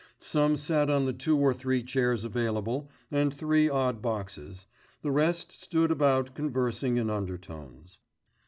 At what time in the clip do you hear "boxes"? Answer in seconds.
4.01-4.65